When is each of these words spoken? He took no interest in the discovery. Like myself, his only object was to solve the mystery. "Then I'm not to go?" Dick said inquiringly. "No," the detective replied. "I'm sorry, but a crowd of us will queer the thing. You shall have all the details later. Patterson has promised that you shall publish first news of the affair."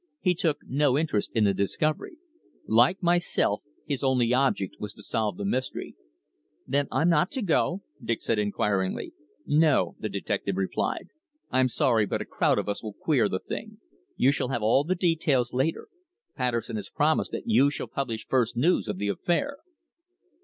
He 0.19 0.33
took 0.33 0.57
no 0.65 0.97
interest 0.97 1.29
in 1.35 1.43
the 1.43 1.53
discovery. 1.53 2.17
Like 2.65 3.03
myself, 3.03 3.61
his 3.85 4.03
only 4.03 4.33
object 4.33 4.77
was 4.79 4.95
to 4.95 5.03
solve 5.03 5.37
the 5.37 5.45
mystery. 5.45 5.93
"Then 6.65 6.87
I'm 6.91 7.07
not 7.09 7.29
to 7.33 7.43
go?" 7.43 7.83
Dick 8.03 8.19
said 8.23 8.39
inquiringly. 8.39 9.13
"No," 9.45 9.95
the 9.99 10.09
detective 10.09 10.57
replied. 10.57 11.09
"I'm 11.51 11.67
sorry, 11.69 12.07
but 12.07 12.19
a 12.19 12.25
crowd 12.25 12.57
of 12.57 12.67
us 12.67 12.81
will 12.81 12.93
queer 12.93 13.29
the 13.29 13.37
thing. 13.39 13.77
You 14.17 14.31
shall 14.31 14.47
have 14.47 14.63
all 14.63 14.83
the 14.83 14.95
details 14.95 15.53
later. 15.53 15.87
Patterson 16.35 16.77
has 16.77 16.89
promised 16.89 17.31
that 17.33 17.45
you 17.45 17.69
shall 17.69 17.85
publish 17.85 18.25
first 18.27 18.57
news 18.57 18.87
of 18.87 18.97
the 18.97 19.07
affair." 19.09 19.57